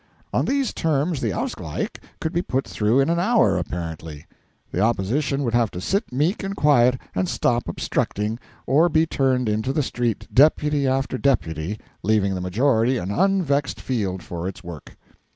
[0.33, 4.25] On these terms the Ausgleich could be put through in an hour apparently.
[4.71, 9.47] The Opposition would have to sit meek and quiet, and stop obstructing, or be turned
[9.47, 14.97] into the street, deputy after deputy, leaving the Majority an unvexed field for its work.